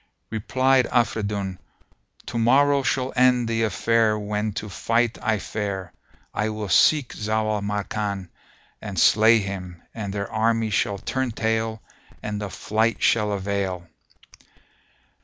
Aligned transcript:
Replied 0.31 0.87
Afridun, 0.87 1.59
"To 2.25 2.39
morrow 2.39 2.81
shall 2.81 3.13
end 3.15 3.47
the 3.47 3.61
affair 3.61 4.17
when 4.17 4.51
to 4.53 4.67
fight 4.67 5.19
I 5.21 5.37
fare: 5.37 5.93
I 6.33 6.49
will 6.49 6.69
seek 6.69 7.13
Zau 7.13 7.45
al 7.53 7.61
Makan 7.61 8.29
and 8.81 8.97
slay 8.97 9.37
him, 9.37 9.83
and 9.93 10.11
their 10.11 10.31
army 10.31 10.71
shall 10.71 10.97
turn 10.97 11.29
tail 11.29 11.83
and 12.23 12.41
of 12.41 12.51
flight 12.51 13.03
shall 13.03 13.31
avail." 13.31 13.87